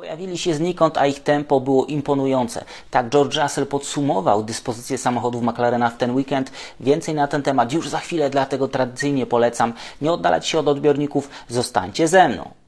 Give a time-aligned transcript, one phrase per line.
[0.00, 2.64] Pojawili się znikąd, a ich tempo było imponujące.
[2.90, 6.52] Tak George Russell podsumował dyspozycję samochodów McLarena w ten weekend.
[6.80, 11.30] Więcej na ten temat już za chwilę, dlatego tradycyjnie polecam nie oddalać się od odbiorników,
[11.48, 12.59] zostańcie ze mną.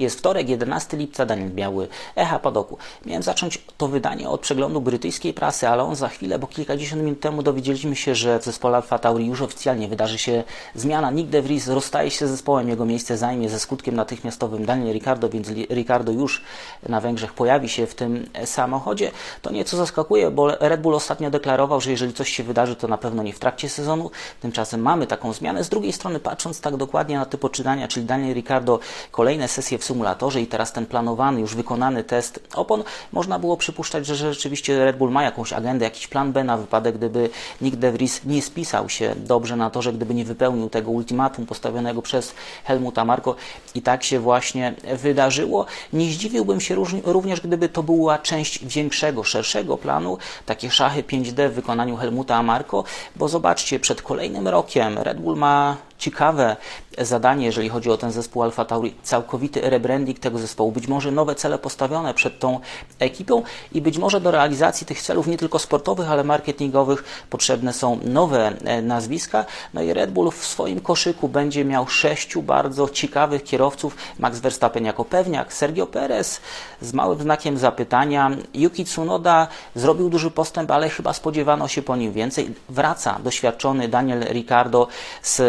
[0.00, 2.78] Jest wtorek, 11 lipca, Daniel Biały, Echa Padoku.
[3.06, 7.20] Miałem zacząć to wydanie od przeglądu brytyjskiej prasy, ale on za chwilę, bo kilkadziesiąt minut
[7.20, 10.44] temu dowiedzieliśmy się, że w zespole Alfa Tauri już oficjalnie wydarzy się
[10.74, 11.10] zmiana.
[11.10, 15.28] Nick De Vries rozstaje się z zespołem, jego miejsce zajmie ze skutkiem natychmiastowym Daniel Ricardo,
[15.28, 16.42] więc Ricardo już
[16.88, 19.10] na Węgrzech pojawi się w tym samochodzie.
[19.42, 22.98] To nieco zaskakuje, bo Red Bull ostatnio deklarował, że jeżeli coś się wydarzy, to na
[22.98, 24.10] pewno nie w trakcie sezonu.
[24.40, 25.64] Tymczasem mamy taką zmianę.
[25.64, 28.78] Z drugiej strony, patrząc tak dokładnie na te poczytania, czyli Daniel Ricardo,
[29.10, 34.06] kolejne sesje w symulatorze i teraz ten planowany, już wykonany test opon, można było przypuszczać,
[34.06, 37.92] że rzeczywiście Red Bull ma jakąś agendę, jakiś plan B na wypadek, gdyby Nick De
[37.92, 43.04] Vries nie spisał się dobrze na torze, gdyby nie wypełnił tego ultimatum postawionego przez Helmuta
[43.04, 43.34] Marko.
[43.74, 45.66] I tak się właśnie wydarzyło.
[45.92, 51.52] Nie zdziwiłbym się również, gdyby to była część większego, szerszego planu, takie szachy 5D w
[51.52, 52.84] wykonaniu Helmuta Marko,
[53.16, 56.56] bo zobaczcie, przed kolejnym rokiem Red Bull ma ciekawe
[56.98, 61.34] zadanie, jeżeli chodzi o ten zespół Alfa Tauri, całkowity rebranding tego zespołu, być może nowe
[61.34, 62.60] cele postawione przed tą
[62.98, 63.42] ekipą
[63.72, 68.52] i być może do realizacji tych celów nie tylko sportowych, ale marketingowych potrzebne są nowe
[68.64, 69.44] e, nazwiska.
[69.74, 73.96] No i Red Bull w swoim koszyku będzie miał sześciu bardzo ciekawych kierowców.
[74.18, 76.40] Max Verstappen jako pewniak, Sergio Perez
[76.80, 82.12] z małym znakiem zapytania, Yuki Tsunoda zrobił duży postęp, ale chyba spodziewano się po nim
[82.12, 82.54] więcej.
[82.68, 84.88] Wraca doświadczony Daniel Ricardo
[85.22, 85.40] z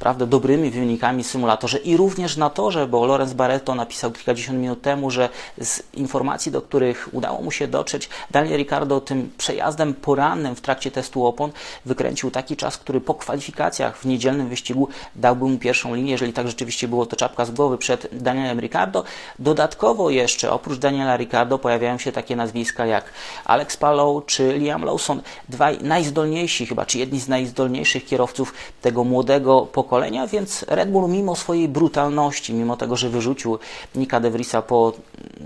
[0.00, 5.10] naprawdę dobrymi wynikami symulatorze i również na torze, bo Lorenz Barreto napisał kilkadziesiąt minut temu,
[5.10, 10.60] że z informacji, do których udało mu się dotrzeć, Daniel Ricardo tym przejazdem porannym w
[10.60, 11.50] trakcie testu opon
[11.84, 16.46] wykręcił taki czas, który po kwalifikacjach w niedzielnym wyścigu dałby mu pierwszą linię, jeżeli tak
[16.46, 19.04] rzeczywiście było to czapka z głowy przed Danielem Ricardo.
[19.38, 23.04] Dodatkowo jeszcze, oprócz Daniela Ricardo pojawiają się takie nazwiska jak
[23.44, 29.60] Alex Palou czy Liam Lawson, dwaj najzdolniejsi chyba, czy jedni z najzdolniejszych kierowców tego młodego
[29.72, 33.58] pokolenia pokolenia, więc Red Bull mimo swojej brutalności, mimo tego, że wyrzucił
[33.94, 34.92] Nika De Vriesa po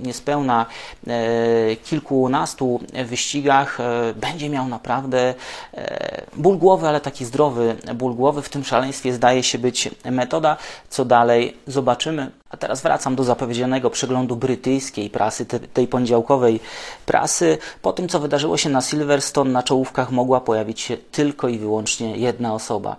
[0.02, 0.66] niespełna
[1.06, 5.34] e, kilkunastu wyścigach, e, będzie miał naprawdę
[5.74, 8.42] e, ból głowy, ale taki zdrowy ból głowy.
[8.42, 10.56] W tym szaleństwie zdaje się być metoda.
[10.90, 12.30] Co dalej zobaczymy.
[12.50, 16.60] A teraz wracam do zapowiedzianego przeglądu brytyjskiej prasy, tej poniedziałkowej
[17.06, 17.58] prasy.
[17.82, 22.16] Po tym, co wydarzyło się na Silverstone, na czołówkach mogła pojawić się tylko i wyłącznie
[22.16, 22.96] jedna osoba.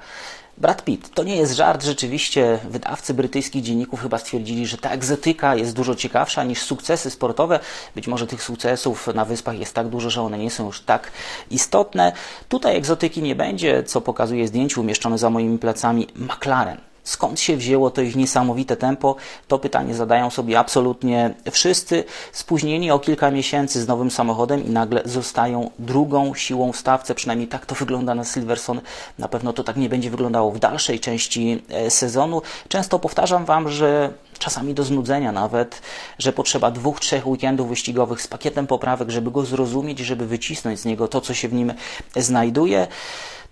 [0.57, 1.09] Brad Pitt.
[1.13, 5.95] To nie jest żart, rzeczywiście wydawcy brytyjskich dzienników chyba stwierdzili, że ta egzotyka jest dużo
[5.95, 7.59] ciekawsza niż sukcesy sportowe.
[7.95, 11.11] Być może tych sukcesów na wyspach jest tak dużo, że one nie są już tak
[11.51, 12.11] istotne.
[12.49, 16.77] Tutaj egzotyki nie będzie, co pokazuje zdjęcie umieszczone za moimi plecami McLaren.
[17.05, 19.15] Skąd się wzięło to ich niesamowite tempo?
[19.47, 22.03] To pytanie zadają sobie absolutnie wszyscy.
[22.31, 27.15] Spóźnieni o kilka miesięcy z nowym samochodem i nagle zostają drugą siłą w stawce.
[27.15, 28.81] Przynajmniej tak to wygląda na Silverson.
[29.19, 32.41] Na pewno to tak nie będzie wyglądało w dalszej części e, sezonu.
[32.67, 35.81] Często powtarzam Wam, że czasami do znudzenia nawet,
[36.19, 40.85] że potrzeba dwóch, trzech weekendów wyścigowych z pakietem poprawek, żeby go zrozumieć, żeby wycisnąć z
[40.85, 41.73] niego to, co się w nim
[42.15, 42.87] znajduje.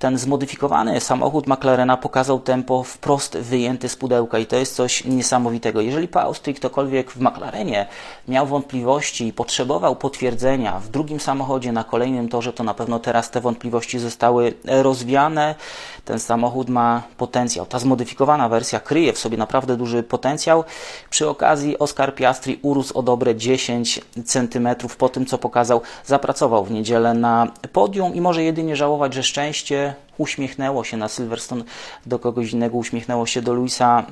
[0.03, 5.81] Ten zmodyfikowany samochód McLarena pokazał tempo wprost wyjęty z pudełka i to jest coś niesamowitego.
[5.81, 7.85] Jeżeli po Austrii ktokolwiek w McLarenie
[8.27, 13.31] miał wątpliwości i potrzebował potwierdzenia w drugim samochodzie na kolejnym torze, to na pewno teraz
[13.31, 15.55] te wątpliwości zostały rozwiane.
[16.05, 17.65] Ten samochód ma potencjał.
[17.65, 20.63] Ta zmodyfikowana wersja kryje w sobie naprawdę duży potencjał.
[21.09, 25.81] Przy okazji Oscar Piastri urósł o dobre 10 cm po tym, co pokazał.
[26.05, 31.63] Zapracował w niedzielę na podium i może jedynie żałować, że szczęście uśmiechnęło się na Silverstone
[32.05, 34.05] do kogoś innego, uśmiechnęło się do Louisa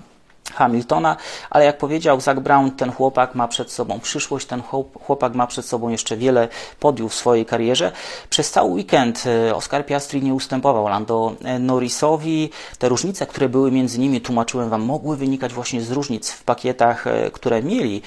[0.54, 1.18] Hamiltona,
[1.50, 4.62] ale jak powiedział Zach Brown, ten chłopak ma przed sobą przyszłość, ten
[5.04, 6.48] chłopak ma przed sobą jeszcze wiele
[6.80, 7.92] podiów w swojej karierze.
[8.30, 12.50] Przez cały weekend e, Oscar Piastri nie ustępował Lando e, Norrisowi.
[12.80, 17.08] Te różnice, które były między nimi, tłumaczyłem Wam, mogły wynikać właśnie z różnic w pakietach,
[17.08, 18.02] e, które mieli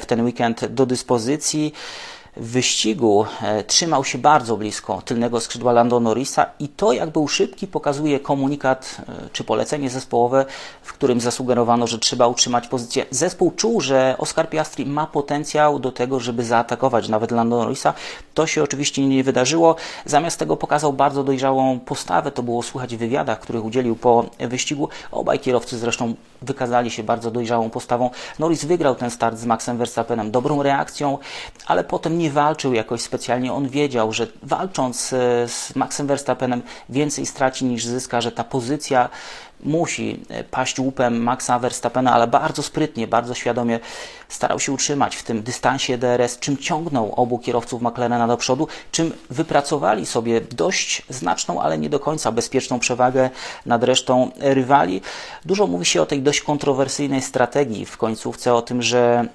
[0.00, 1.72] w ten weekend do dyspozycji
[2.40, 7.66] wyścigu e, trzymał się bardzo blisko tylnego skrzydła Lando Norrisa i to jak był szybki
[7.66, 10.46] pokazuje komunikat e, czy polecenie zespołowe,
[10.82, 13.06] w którym zasugerowano, że trzeba utrzymać pozycję.
[13.10, 17.94] Zespół czuł, że Oscar Piastri ma potencjał do tego, żeby zaatakować nawet Lando Norrisa.
[18.34, 19.76] To się oczywiście nie wydarzyło.
[20.04, 22.30] Zamiast tego pokazał bardzo dojrzałą postawę.
[22.30, 24.88] To było słychać w wywiadach, których udzielił po wyścigu.
[25.12, 28.10] Obaj kierowcy zresztą wykazali się bardzo dojrzałą postawą.
[28.38, 31.18] Norris wygrał ten start z Maxem Verstappenem dobrą reakcją,
[31.66, 33.52] ale potem nie walczył jakoś specjalnie.
[33.52, 39.08] On wiedział, że walcząc e, z Maxem Verstappenem więcej straci niż zyska, że ta pozycja
[39.62, 43.80] musi e, paść łupem Maxa Verstappena, ale bardzo sprytnie, bardzo świadomie
[44.28, 49.12] starał się utrzymać w tym dystansie DRS, czym ciągnął obu kierowców McLarena do przodu, czym
[49.30, 53.30] wypracowali sobie dość znaczną, ale nie do końca bezpieczną przewagę
[53.66, 55.00] nad resztą rywali.
[55.44, 59.28] Dużo mówi się o tej dość kontrowersyjnej strategii w końcówce, o tym, że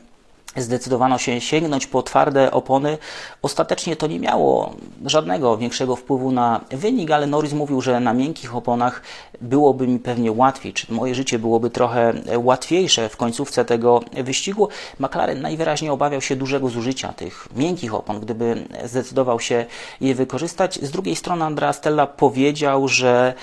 [0.57, 2.97] zdecydowano się sięgnąć po twarde opony.
[3.41, 4.73] Ostatecznie to nie miało
[5.05, 9.01] żadnego większego wpływu na wynik, ale Norris mówił, że na miękkich oponach
[9.41, 14.69] byłoby mi pewnie łatwiej, czy moje życie byłoby trochę łatwiejsze w końcówce tego wyścigu.
[14.99, 19.65] McLaren najwyraźniej obawiał się dużego zużycia tych miękkich opon, gdyby zdecydował się
[20.01, 20.79] je wykorzystać.
[20.81, 23.33] Z drugiej strony Andrea Stella powiedział, że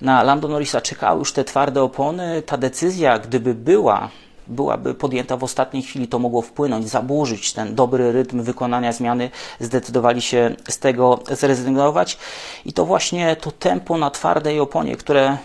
[0.00, 2.42] na Lando Norrisa czekały już te twarde opony.
[2.42, 4.08] Ta decyzja, gdyby była
[4.46, 9.30] byłaby podjęta w ostatniej chwili, to mogło wpłynąć, zaburzyć ten dobry rytm wykonania zmiany.
[9.60, 12.18] Zdecydowali się z tego zrezygnować
[12.64, 15.38] i to właśnie to tempo na twardej oponie, które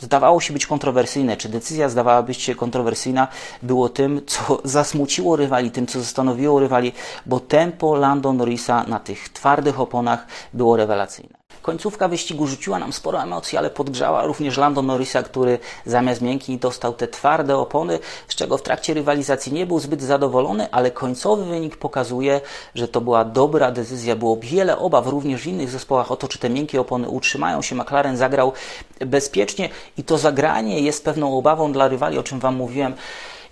[0.00, 3.28] zdawało się być kontrowersyjne, czy decyzja zdawała być się kontrowersyjna,
[3.62, 6.92] było tym, co zasmuciło rywali, tym, co zastanowiło rywali,
[7.26, 11.39] bo tempo Lando Norrisa na tych twardych oponach było rewelacyjne.
[11.62, 16.92] Końcówka wyścigu rzuciła nam sporo emocji, ale podgrzała również Lando Norrisa, który zamiast miękkich dostał
[16.92, 17.98] te twarde opony,
[18.28, 22.40] z czego w trakcie rywalizacji nie był zbyt zadowolony, ale końcowy wynik pokazuje,
[22.74, 24.16] że to była dobra decyzja.
[24.16, 27.76] Było wiele obaw również w innych zespołach o to, czy te miękkie opony utrzymają się.
[27.76, 28.52] McLaren zagrał
[29.00, 29.68] bezpiecznie
[29.98, 32.94] i to zagranie jest pewną obawą dla rywali, o czym Wam mówiłem.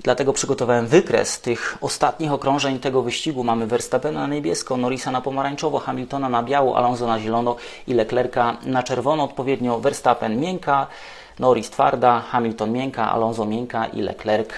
[0.03, 3.45] Dlatego przygotowałem wykres tych ostatnich okrążeń tego wyścigu.
[3.45, 7.57] Mamy Verstappena na niebiesko, Norrisa na pomarańczowo, Hamiltona na biało, Alonso na zielono
[7.87, 9.25] i Leclerca na czerwono.
[9.25, 10.87] Odpowiednio Verstappen miękka,
[11.39, 14.49] Norris twarda, Hamilton miękka, Alonso miękka i Leclerc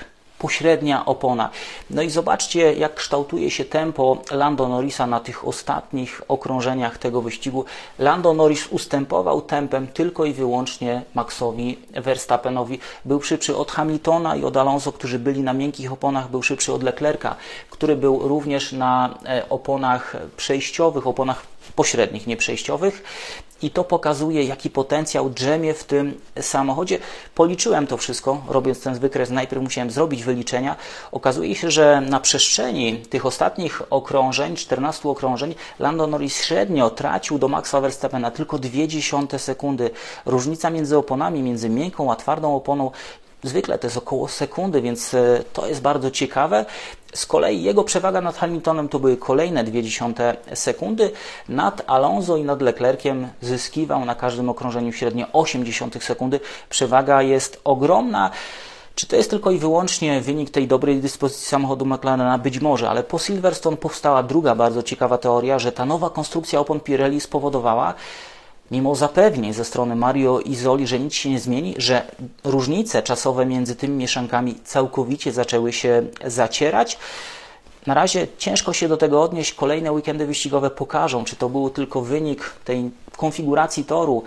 [0.41, 1.51] pośrednia opona.
[1.91, 7.65] No i zobaczcie, jak kształtuje się tempo Lando Norrisa na tych ostatnich okrążeniach tego wyścigu.
[7.99, 12.79] Lando Norris ustępował tempem tylko i wyłącznie Maxowi Verstappenowi.
[13.05, 16.83] Był szybszy od Hamiltona i od Alonso, którzy byli na miękkich oponach, był szybszy od
[16.83, 17.37] Leclerca,
[17.71, 21.43] który był również na e, oponach przejściowych, oponach
[21.77, 23.03] pośrednich, nieprzejściowych
[23.63, 26.99] i to pokazuje, jaki potencjał drzemie w tym samochodzie.
[27.35, 29.31] Policzyłem to wszystko, robiąc ten wykres.
[29.31, 30.77] Najpierw musiałem zrobić wyliczenia.
[31.13, 37.49] Okazuje się, że na przestrzeni tych ostatnich okrążeń, 14 okrążeń, Lando Norris średnio tracił do
[37.49, 39.91] Maxa Verstappena tylko 0,2 sekundy.
[40.27, 42.91] Różnica między oponami, między miękką a twardą oponą
[43.43, 46.67] Zwykle to jest około sekundy, więc e, to jest bardzo ciekawe.
[47.15, 51.11] Z kolei jego przewaga nad Hamiltonem to były kolejne 0,2 sekundy.
[51.49, 56.41] Nad Alonso i nad Leclerciem zyskiwał na każdym okrążeniu średnio 0,8 sekundy.
[56.69, 58.31] Przewaga jest ogromna.
[58.95, 62.39] Czy to jest tylko i wyłącznie wynik tej dobrej dyspozycji samochodu McLarena?
[62.39, 66.81] Być może, ale po Silverstone powstała druga bardzo ciekawa teoria, że ta nowa konstrukcja opon
[66.81, 67.95] Pirelli spowodowała,
[68.71, 72.03] mimo zapewnień ze strony Mario i Zoli, że nic się nie zmieni, że
[72.45, 76.99] różnice czasowe między tymi mieszankami całkowicie zaczęły się zacierać.
[77.87, 79.55] Na razie ciężko się do tego odnieść.
[79.55, 84.23] Kolejne weekendy wyścigowe pokażą, czy to był tylko wynik tej konfiguracji toru,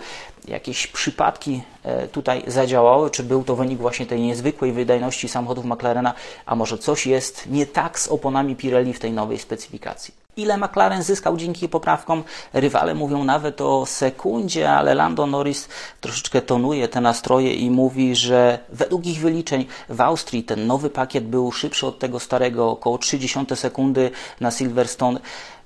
[0.48, 6.14] jakieś przypadki e, tutaj zadziałały, czy był to wynik właśnie tej niezwykłej wydajności samochodów McLarena,
[6.46, 10.23] a może coś jest nie tak z oponami Pirelli w tej nowej specyfikacji.
[10.36, 12.24] Ile McLaren zyskał dzięki poprawkom?
[12.52, 15.68] Rywale mówią nawet o sekundzie, ale Lando Norris
[16.00, 21.24] troszeczkę tonuje te nastroje i mówi, że według ich wyliczeń w Austrii ten nowy pakiet
[21.24, 24.10] był szybszy od tego starego, około 30 sekundy
[24.40, 25.20] na Silverstone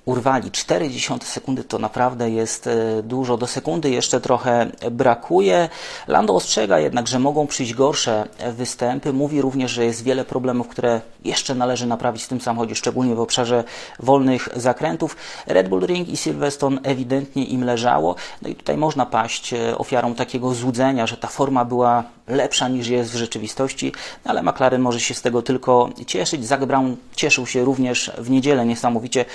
[0.05, 3.37] urwali 0,4 sekundy, to naprawdę jest e, dużo.
[3.37, 5.69] Do sekundy jeszcze trochę brakuje.
[6.07, 9.13] Lando ostrzega jednak, że mogą przyjść gorsze występy.
[9.13, 13.19] Mówi również, że jest wiele problemów, które jeszcze należy naprawić w tym samochodzie, szczególnie w
[13.19, 13.63] obszarze
[13.99, 15.17] wolnych zakrętów.
[15.47, 18.15] Red Bull Ring i Silverstone ewidentnie im leżało.
[18.41, 22.87] No i tutaj można paść e, ofiarą takiego złudzenia, że ta forma była lepsza niż
[22.87, 23.91] jest w rzeczywistości,
[24.25, 26.45] no ale McLaren może się z tego tylko cieszyć.
[26.45, 29.25] Zach Brown cieszył się również w niedzielę niesamowicie,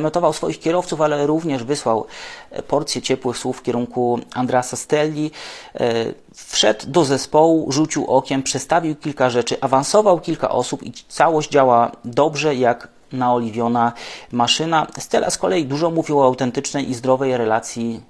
[0.00, 2.06] komplementował swoich kierowców, ale również wysłał
[2.50, 5.30] e, porcję ciepłych słów w kierunku Andrasa Stelli.
[5.74, 6.04] E,
[6.34, 12.54] wszedł do zespołu, rzucił okiem, przestawił kilka rzeczy, awansował kilka osób i całość działa dobrze
[12.54, 13.92] jak naoliwiona
[14.32, 14.86] maszyna.
[14.98, 18.00] Stella z kolei dużo mówił o autentycznej i zdrowej relacji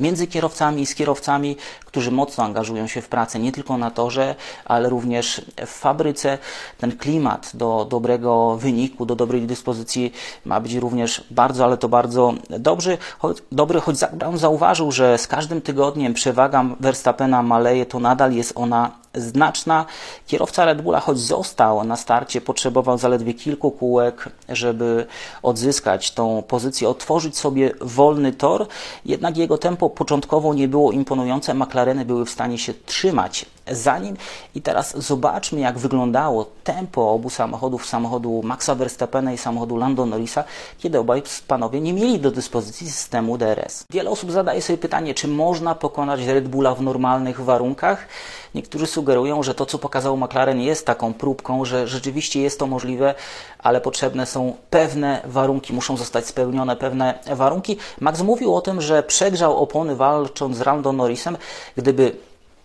[0.00, 4.34] między kierowcami i z kierowcami, którzy mocno angażują się w pracę nie tylko na torze,
[4.64, 6.38] ale również w fabryce.
[6.78, 10.12] Ten klimat do dobrego wyniku, do dobrej dyspozycji
[10.44, 15.26] ma być również bardzo, ale to bardzo dobry, choć, dobry, choć Brown zauważył, że z
[15.26, 19.86] każdym tygodniem przewaga Verstappena maleje, to nadal jest ona znaczna.
[20.26, 25.06] Kierowca Red Bulla, choć został na starcie, potrzebował zaledwie kilku kółek, żeby
[25.42, 28.66] odzyskać tą pozycję, otworzyć sobie wolny tor.
[29.04, 31.54] Jednak jego tempo początkowo nie było imponujące.
[31.54, 34.16] McLareny były w stanie się trzymać za nim.
[34.54, 40.44] I teraz zobaczmy, jak wyglądało tempo obu samochodów, samochodu Maxa Verstappena i samochodu Lando Norrisa,
[40.78, 43.84] kiedy obaj panowie nie mieli do dyspozycji systemu DRS.
[43.90, 48.08] Wiele osób zadaje sobie pytanie, czy można pokonać Red Bulla w normalnych warunkach.
[48.54, 53.14] Niektórzy sugerują, że to, co pokazał McLaren, jest taką próbką, że rzeczywiście jest to możliwe,
[53.58, 57.76] ale potrzebne są pewne warunki, muszą zostać spełnione pewne warunki.
[58.00, 61.36] Max mówił o tym, że przegrzał opony walcząc z Lando Norrisem.
[61.76, 62.16] Gdyby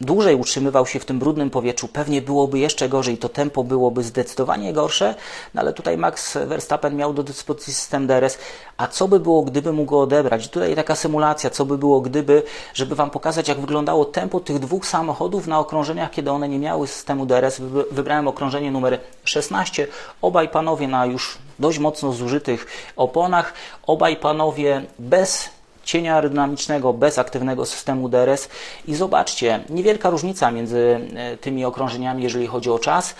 [0.01, 4.73] dłużej utrzymywał się w tym brudnym powietrzu, pewnie byłoby jeszcze gorzej, to tempo byłoby zdecydowanie
[4.73, 5.15] gorsze,
[5.53, 8.37] no ale tutaj Max Verstappen miał do dyspozycji system DRS,
[8.77, 10.47] a co by było, gdyby mógł go odebrać?
[10.47, 14.87] Tutaj taka symulacja, co by było, gdyby, żeby Wam pokazać, jak wyglądało tempo tych dwóch
[14.87, 17.61] samochodów na okrążeniach, kiedy one nie miały systemu DRS.
[17.91, 19.87] Wybrałem okrążenie numer 16,
[20.21, 23.53] obaj panowie na już dość mocno zużytych oponach,
[23.87, 25.54] obaj panowie bez
[25.85, 28.49] cienia aerodynamicznego bez aktywnego systemu DRS
[28.87, 33.15] i zobaczcie, niewielka różnica między e, tymi okrążeniami, jeżeli chodzi o czas.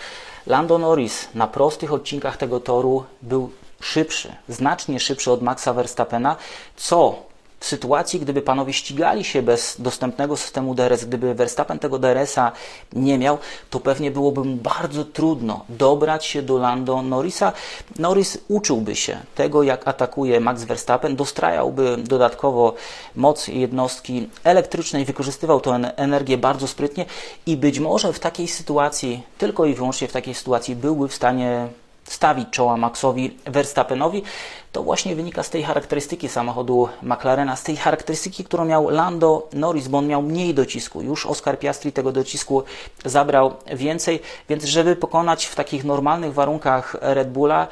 [0.48, 3.50] Lando Norris na prostych odcinkach tego toru był
[3.82, 6.36] szybszy, znacznie szybszy od Maxa Verstappena,
[6.76, 7.16] co
[7.60, 12.52] w sytuacji, gdyby panowie ścigali się bez dostępnego systemu DRS, gdyby Verstappen tego DRS-a
[12.94, 13.38] nie miał,
[13.70, 17.54] to pewnie byłoby mu bardzo trudno dobrać się do Lando Norrisa.
[18.00, 22.74] Norris uczyłby się tego, jak atakuje Max Verstappen, dostrajałby dodatkowo
[23.16, 27.06] moc jednostki elektrycznej, wykorzystywał tę energię bardzo sprytnie
[27.46, 31.68] i być może w takiej sytuacji, tylko i wyłącznie w takiej sytuacji byłby w stanie
[32.10, 34.24] stawić czoła Maxowi Verstappenowi,
[34.72, 39.88] to właśnie wynika z tej charakterystyki samochodu McLarena, z tej charakterystyki, którą miał Lando Norris,
[39.88, 41.02] bo on miał mniej docisku.
[41.02, 42.64] Już Oscar Piastri tego docisku
[43.06, 44.20] zabrał więcej,
[44.50, 47.68] więc żeby pokonać w takich normalnych warunkach Red Bulla,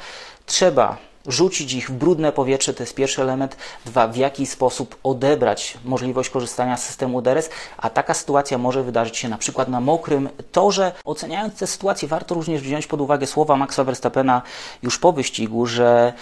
[0.45, 3.57] trzeba rzucić ich w brudne powietrze, to jest pierwszy element.
[3.85, 9.17] Dwa, w jaki sposób odebrać możliwość korzystania z systemu DRS, a taka sytuacja może wydarzyć
[9.17, 10.91] się na przykład na mokrym torze.
[11.05, 14.41] Oceniając tę sytuację, warto również wziąć pod uwagę słowa Maxa Verstappena
[14.83, 16.13] już po wyścigu, że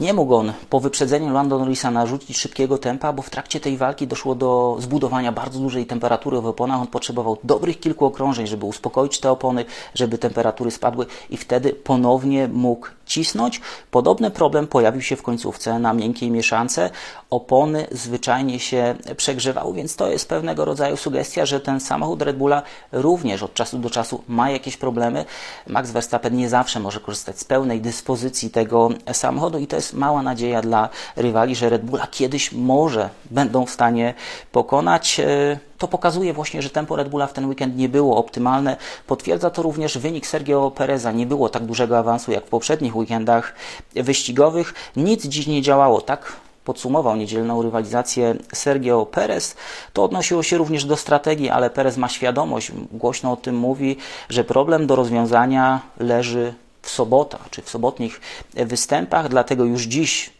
[0.00, 4.06] nie mógł on po wyprzedzeniu Lando Norrisa narzucić szybkiego tempa, bo w trakcie tej walki
[4.06, 6.80] doszło do zbudowania bardzo dużej temperatury w oponach.
[6.80, 12.48] On potrzebował dobrych kilku okrążeń, żeby uspokoić te opony, żeby temperatury spadły i wtedy ponownie
[12.48, 13.60] mógł cisnąć.
[13.90, 16.90] Podobny problem pojawił się w końcówce na miękkiej mieszance.
[17.30, 22.62] Opony zwyczajnie się przegrzewały, więc to jest pewnego rodzaju sugestia, że ten samochód Red Bulla
[22.92, 25.24] również od czasu do czasu ma jakieś problemy.
[25.66, 30.22] Max Verstappen nie zawsze może korzystać z pełnej dyspozycji tego samochodu i to jest mała
[30.22, 34.14] nadzieja dla rywali, że Red Bulla kiedyś może będą w stanie
[34.52, 38.76] pokonać e, to pokazuje właśnie, że tempo Red Bulla w ten weekend nie było optymalne.
[39.06, 41.12] Potwierdza to również wynik Sergio Pereza.
[41.12, 43.54] Nie było tak dużego awansu jak w poprzednich weekendach
[43.94, 44.74] wyścigowych.
[44.96, 49.56] Nic dziś nie działało tak podsumował niedzielną rywalizację Sergio Perez.
[49.92, 53.96] To odnosiło się również do strategii, ale Perez ma świadomość, głośno o tym mówi,
[54.28, 58.20] że problem do rozwiązania leży w sobotę, czy w sobotnich
[58.54, 60.30] występach, dlatego już dziś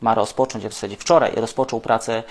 [0.00, 2.22] ma rozpocząć, w zasadzie wczoraj rozpoczął pracę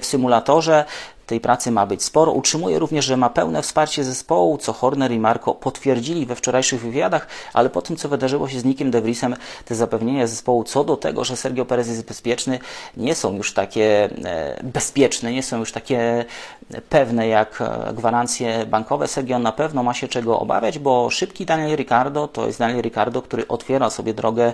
[0.00, 0.84] w symulatorze.
[1.30, 2.32] Tej pracy ma być sporo.
[2.32, 7.26] Utrzymuje również, że ma pełne wsparcie zespołu, co Horner i Marco potwierdzili we wczorajszych wywiadach,
[7.52, 11.24] ale po tym, co wydarzyło się z Nikiem DeVriesem, te zapewnienia zespołu co do tego,
[11.24, 12.58] że Sergio Perez jest bezpieczny,
[12.96, 16.24] nie są już takie e, bezpieczne, nie są już takie
[16.88, 19.08] pewne jak e, gwarancje bankowe.
[19.08, 23.22] Sergio na pewno ma się czego obawiać, bo szybki Daniel Ricardo to jest Daniel Ricardo,
[23.22, 24.52] który otwiera sobie drogę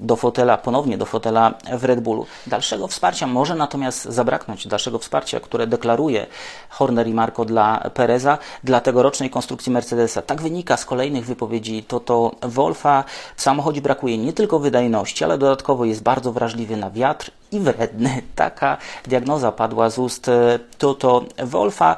[0.00, 2.26] do fotela, ponownie do fotela w Red Bullu.
[2.46, 6.26] Dalszego wsparcia może natomiast zabraknąć, dalszego wsparcia, które deklaruje
[6.68, 10.22] Horner i Marco dla Pereza, dla tegorocznej konstrukcji Mercedesa.
[10.22, 13.04] Tak wynika z kolejnych wypowiedzi Toto Wolfa.
[13.36, 18.22] W samochodzie brakuje nie tylko wydajności, ale dodatkowo jest bardzo wrażliwy na wiatr i wredny.
[18.34, 18.76] Taka
[19.06, 20.30] diagnoza padła z ust
[20.78, 21.96] Toto Wolfa.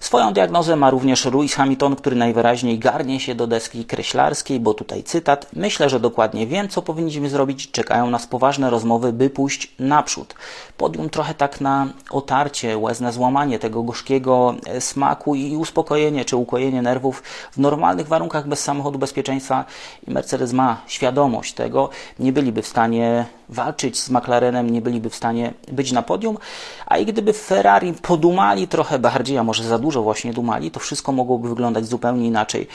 [0.00, 5.02] Swoją diagnozę ma również Lewis Hamilton, który najwyraźniej garnie się do deski kreślarskiej, bo tutaj
[5.02, 7.70] cytat: Myślę, że dokładnie wiem, co powinniśmy zrobić.
[7.70, 10.34] Czekają nas poważne rozmowy, by pójść naprzód.
[10.76, 16.82] Podium trochę tak na otarcie, łezne złamanie tego gorzkiego e, smaku i uspokojenie czy ukojenie
[16.82, 19.64] nerwów w normalnych warunkach bez samochodu bezpieczeństwa.
[20.08, 25.14] I Mercedes ma świadomość tego, nie byliby w stanie walczyć z McLarenem, nie byliby w
[25.14, 26.38] stanie być na podium,
[26.86, 31.12] a i gdyby Ferrari podumali trochę bardziej, a może za dużo właśnie dumali, to wszystko
[31.12, 32.66] mogłoby wyglądać zupełnie inaczej.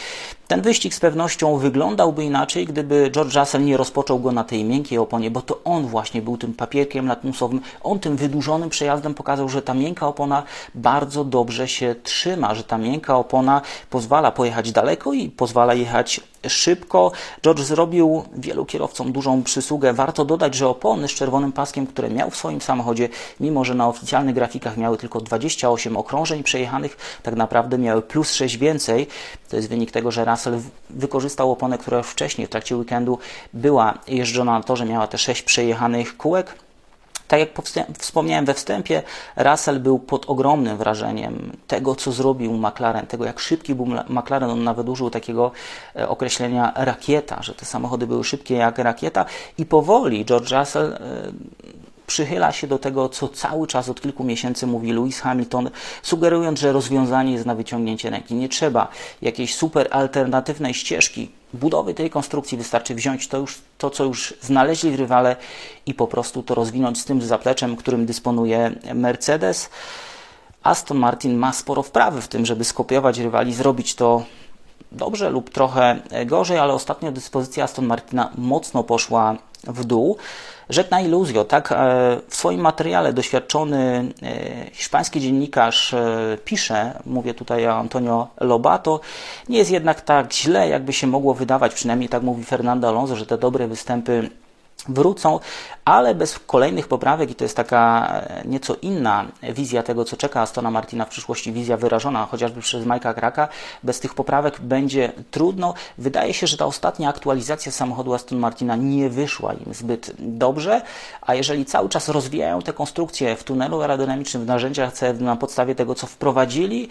[0.48, 4.98] Ten wyścig z pewnością wyglądałby inaczej, gdyby George Russell nie rozpoczął go na tej miękkiej
[4.98, 9.62] oponie, bo to on właśnie był tym papierkiem latmusowym, on tym wydłużonym przejazdem pokazał, że
[9.62, 10.44] ta miękka opona
[10.76, 17.12] bardzo dobrze się trzyma, że ta miękka opona pozwala pojechać daleko i pozwala jechać szybko.
[17.44, 19.94] George zrobił wielu kierowcom dużą przysługę.
[19.94, 23.10] Warto dodać, że opony z czerwonym paskiem, które miał w swoim samochodzie,
[23.40, 28.58] mimo że na oficjalnych grafikach miały tylko 28 okrążeń przejechanych, tak naprawdę miały plus 6
[28.58, 29.08] więcej.
[29.50, 30.60] To jest wynik tego, że Russell
[30.90, 33.20] wykorzystał oponę, która wcześniej w trakcie weekendu
[33.54, 36.56] była jeżdżona na torze, miała te 6 przejechanych kółek.
[37.34, 37.50] Tak jak
[38.00, 39.04] wspomniałem we wstępie,
[39.36, 44.50] Russell był pod ogromnym wrażeniem tego, co zrobił McLaren, tego jak szybki był McLaren.
[44.50, 45.52] On nawet użył takiego
[45.96, 49.26] e, określenia rakieta, że te samochody były szybkie jak rakieta
[49.58, 51.00] i powoli George Russell e,
[52.08, 55.70] przychyla się do tego, co cały czas od kilku miesięcy mówi Lewis Hamilton,
[56.04, 58.36] sugerując, że rozwiązanie jest na wyciągnięcie ręki.
[58.36, 58.88] Nie trzeba
[59.22, 62.58] jakiejś super alternatywnej ścieżki budowy tej konstrukcji.
[62.58, 65.36] Wystarczy wziąć to, już, to co już znaleźli rywale
[65.86, 69.70] i po prostu to rozwinąć z tym zapleczem, którym dysponuje Mercedes.
[70.64, 74.24] Aston Martin ma sporo wprawy w tym, żeby skopiować rywali, zrobić to
[74.94, 79.36] dobrze lub trochę gorzej, ale ostatnio dyspozycja Aston Martina mocno poszła
[79.68, 80.18] w dół.
[80.70, 81.76] Żegna iluzjo, tak e,
[82.28, 89.00] w swoim materiale doświadczony e, hiszpański dziennikarz e, pisze, mówię tutaj o Antonio Lobato,
[89.50, 93.26] nie jest jednak tak źle, jakby się mogło wydawać, przynajmniej tak mówi Fernando Alonso, że
[93.26, 94.30] te dobre występy
[94.90, 95.40] wrócą,
[95.86, 100.42] ale bez kolejnych poprawek i to jest taka e, nieco inna wizja tego, co czeka
[100.42, 103.48] Astona Martina w przyszłości, wizja wyrażona chociażby przez Majka Kraka.
[103.84, 105.74] Bez tych poprawek będzie trudno.
[105.98, 110.82] Wydaje się, że ta ostatnia aktualizacja samochodu Aston Martina nie wyszła im zbyt dobrze,
[111.22, 115.96] a jeżeli cały czas rozwijają te konstrukcje w tunelu aerodynamicznym, w narzędziach na podstawie tego,
[115.96, 116.90] co wprowadzili,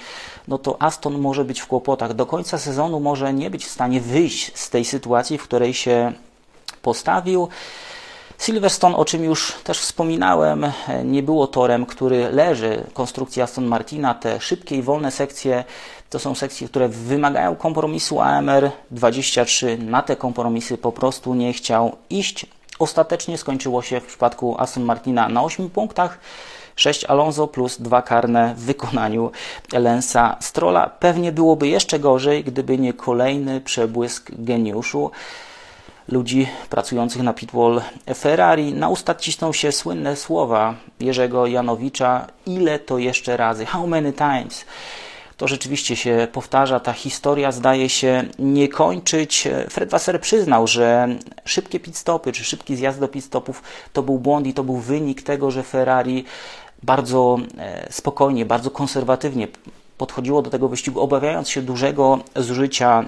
[0.49, 2.15] no to Aston może być w kłopotach.
[2.15, 6.13] Do końca sezonu może nie być w stanie wyjść z tej sytuacji, w której się
[6.83, 7.49] postawił.
[8.39, 10.67] Silverstone, o czym już też wspominałem,
[11.05, 14.15] nie było torem, który leży konstrukcji Aston Martina.
[14.15, 15.65] Te szybkie i wolne sekcje
[16.11, 18.21] to są sekcje, które wymagają kompromisu.
[18.21, 22.47] AMR 23 na te kompromisy po prostu nie chciał iść.
[22.79, 26.19] Ostatecznie skończyło się w przypadku Aston Martina na 8 punktach.
[26.77, 29.31] 6 Alonso plus 2 karne w wykonaniu
[29.73, 30.91] Lensa Strolla.
[30.91, 35.11] Pewnie byłoby jeszcze gorzej, gdyby nie kolejny przebłysk geniuszu
[36.09, 37.83] ludzi pracujących na pitwall
[38.15, 38.73] Ferrari.
[38.73, 42.27] Na usta cisną się słynne słowa Jerzego Janowicza.
[42.47, 43.67] Ile to jeszcze razy?
[43.67, 44.65] How many times?
[45.37, 49.49] To rzeczywiście się powtarza, ta historia zdaje się nie kończyć.
[49.71, 51.09] Fred Wasser przyznał, że
[51.45, 53.63] szybkie pitstopy, czy szybki zjazd do pitstopów
[53.93, 56.25] to był błąd i to był wynik tego, że Ferrari
[56.83, 59.49] bardzo e, spokojnie, bardzo konserwatywnie
[59.99, 63.05] podchodziło do tego wyścigu, obawiając się dużego zużycia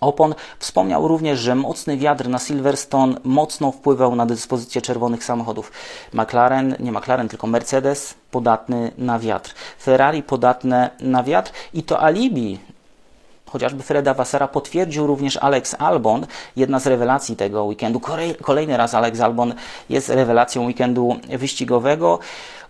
[0.00, 0.34] opon.
[0.58, 5.72] Wspomniał również, że mocny wiatr na Silverstone mocno wpływał na dyspozycję czerwonych samochodów.
[6.12, 9.54] McLaren, nie McLaren, tylko Mercedes podatny na wiatr.
[9.82, 12.58] Ferrari podatne na wiatr i to alibi
[13.50, 18.00] chociażby Freda Wassera potwierdził również Alex Albon, jedna z rewelacji tego weekendu.
[18.42, 19.54] Kolejny raz Alex Albon
[19.88, 22.18] jest rewelacją weekendu wyścigowego.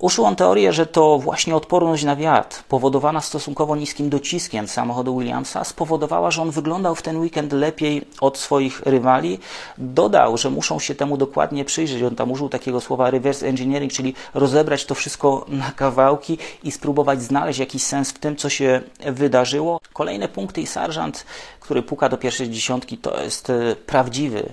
[0.00, 5.64] Uszył on teorię, że to właśnie odporność na wiatr, powodowana stosunkowo niskim dociskiem samochodu Williamsa,
[5.64, 9.38] spowodowała, że on wyglądał w ten weekend lepiej od swoich rywali.
[9.78, 12.02] Dodał, że muszą się temu dokładnie przyjrzeć.
[12.02, 17.22] On tam użył takiego słowa reverse engineering, czyli rozebrać to wszystko na kawałki i spróbować
[17.22, 19.80] znaleźć jakiś sens w tym, co się wydarzyło.
[19.92, 21.24] Kolejne punkty i sarżant,
[21.70, 24.52] który puka do pierwszej dziesiątki, to jest e, prawdziwy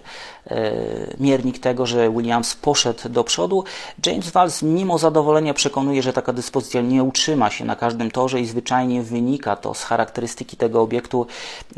[0.52, 0.72] E,
[1.20, 3.64] miernik tego, że Williams poszedł do przodu.
[4.06, 8.46] James Valls mimo zadowolenia przekonuje, że taka dyspozycja nie utrzyma się na każdym torze i
[8.46, 11.28] zwyczajnie wynika to z charakterystyki tego obiektu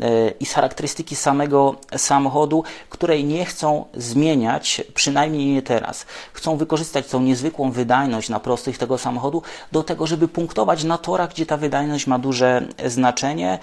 [0.00, 6.06] e, i z charakterystyki samego samochodu, której nie chcą zmieniać, przynajmniej nie teraz.
[6.32, 11.30] Chcą wykorzystać tą niezwykłą wydajność na prostych tego samochodu do tego, żeby punktować na torach,
[11.30, 13.58] gdzie ta wydajność ma duże znaczenie.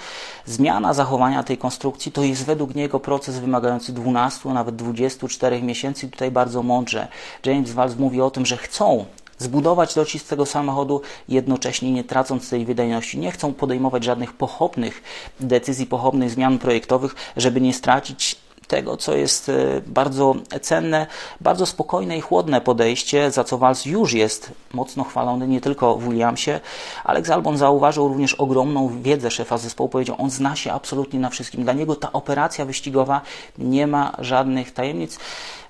[0.46, 6.10] Zmiana zachowania tej konstrukcji to jest według niego proces wymagający 12, nawet 20 24 miesięcy.
[6.10, 7.08] Tutaj bardzo mądrze
[7.46, 9.06] James Walls mówi o tym, że chcą
[9.38, 13.20] zbudować docisk tego samochodu, jednocześnie nie tracąc tej wydajności.
[13.20, 15.04] Nie chcą podejmować żadnych pochopnych
[15.40, 21.08] decyzji, pochopnych zmian projektowych, żeby nie stracić tego, co jest e, bardzo cenne,
[21.42, 26.04] bardzo spokojne i chłodne podejście, za co Wals już jest mocno chwalony, nie tylko w
[26.04, 26.60] Williamsie.
[27.04, 31.64] Alex Albon zauważył również ogromną wiedzę szefa zespołu, powiedział, on zna się absolutnie na wszystkim.
[31.64, 33.22] Dla niego ta operacja wyścigowa
[33.58, 35.20] nie ma żadnych tajemnic.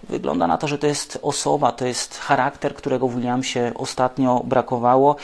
[0.10, 5.16] Wygląda na to, że to jest osoba, to jest charakter, którego w Williamsie ostatnio brakowało.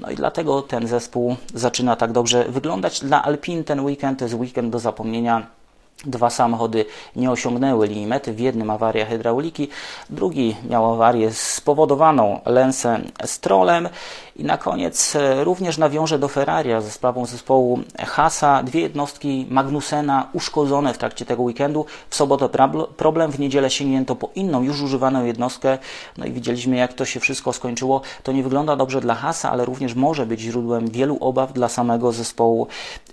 [0.00, 3.00] No i dlatego ten zespół zaczyna tak dobrze wyglądać.
[3.00, 5.59] Dla Alpin ten weekend to jest weekend do zapomnienia.
[6.04, 6.84] Dwa samochody
[7.16, 9.68] nie osiągnęły linii mety, w jednym awaria hydrauliki,
[10.10, 13.88] drugi miał awarię spowodowaną Lensem Strollem
[14.36, 18.62] i na koniec e, również nawiążę do Ferraria ze sprawą zespołu Hasa.
[18.62, 21.86] Dwie jednostki Magnusena uszkodzone w trakcie tego weekendu.
[22.10, 22.48] W sobotę
[22.96, 25.78] problem, w niedzielę sięgnięto po inną, już używaną jednostkę.
[26.18, 28.00] No i widzieliśmy jak to się wszystko skończyło.
[28.22, 32.12] To nie wygląda dobrze dla Hasa, ale również może być źródłem wielu obaw dla samego
[32.12, 32.66] zespołu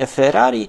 [0.07, 0.67] Ferrari.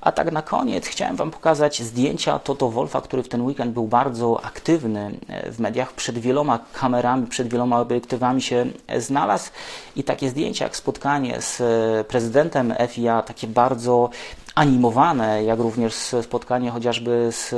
[0.00, 3.86] A tak na koniec chciałem Wam pokazać zdjęcia Toto Wolfa, który w ten weekend był
[3.86, 5.92] bardzo aktywny e, w mediach.
[5.92, 8.66] Przed wieloma kamerami, przed wieloma obiektywami się
[8.98, 9.50] znalazł.
[9.96, 14.10] I takie zdjęcia jak spotkanie z e, prezydentem FIA, takie bardzo
[14.54, 17.54] animowane, jak również spotkanie chociażby z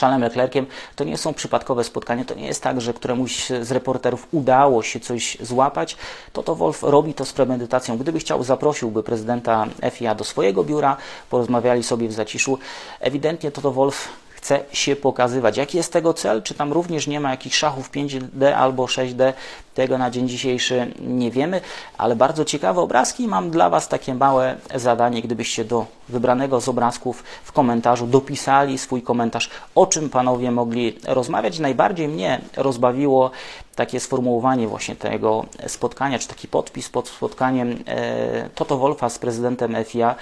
[0.00, 4.28] Charlesem Leclerciem, to nie są przypadkowe spotkania, to nie jest tak, że któremuś z reporterów
[4.32, 5.96] udało się coś złapać.
[6.32, 7.98] To to Wolf robi to z premedytacją.
[7.98, 10.96] Gdyby chciał, zaprosiłby prezydenta FIA do swojego biura,
[11.30, 12.58] porozmawiali sobie w zaciszu.
[13.00, 14.08] Ewidentnie to to Wolf
[14.44, 15.56] chce się pokazywać.
[15.56, 16.42] Jaki jest tego cel?
[16.42, 19.32] Czy tam również nie ma jakichś szachów 5D albo 6D?
[19.74, 21.60] Tego na dzień dzisiejszy nie wiemy,
[21.98, 23.28] ale bardzo ciekawe obrazki.
[23.28, 29.02] Mam dla Was takie małe zadanie, gdybyście do wybranego z obrazków w komentarzu dopisali swój
[29.02, 31.58] komentarz, o czym panowie mogli rozmawiać.
[31.58, 33.30] Najbardziej mnie rozbawiło
[33.74, 39.76] takie sformułowanie właśnie tego spotkania, czy taki podpis pod spotkaniem e, Toto Wolfa z prezydentem
[39.84, 40.14] FIA,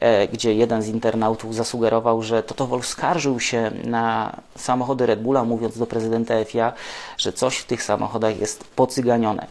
[0.00, 5.44] e, gdzie jeden z internautów zasugerował, że Toto Wolf skarżył się na samochody Red Bulla,
[5.44, 6.72] mówiąc do prezydenta FIA,
[7.18, 9.46] że coś w tych samochodach jest pocyganione.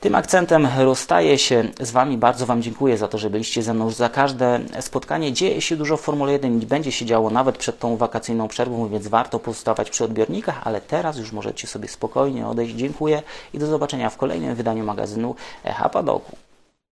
[0.00, 2.18] Tym akcentem rozstaję się z Wami.
[2.18, 5.32] Bardzo Wam dziękuję za to, że byliście ze mną za każde spotkanie.
[5.32, 8.88] Dzieje się dużo w Formule 1 i będzie się działo nawet przed tą wakacyjną przerwą,
[8.88, 12.74] więc warto pozostawać przy odbiornikach, ale teraz już możecie sobie spokojnie odejść.
[12.74, 13.22] Dziękuję
[13.54, 15.34] i do zobaczenia w kolejnym wydaniu magazynu
[15.64, 16.47] Echa Padoku.